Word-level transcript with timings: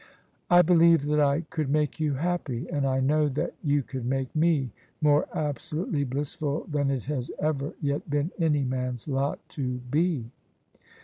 "I 0.49 0.63
believe 0.63 1.03
that 1.03 1.19
I 1.19 1.41
could 1.51 1.69
make 1.69 1.99
you 1.99 2.15
happy: 2.15 2.67
and 2.71 2.87
I 2.87 2.99
know 3.01 3.29
that 3.29 3.53
you 3.61 3.83
could 3.83 4.03
make 4.03 4.35
me 4.35 4.71
more 4.99 5.27
absolutely 5.31 6.05
blissful 6.05 6.65
than 6.67 6.89
it 6.89 7.03
has 7.03 7.29
ever 7.37 7.75
yet 7.79 8.09
been 8.09 8.31
any 8.39 8.63
man's 8.63 9.07
lot 9.07 9.47
to 9.49 9.77
be." 9.91 10.31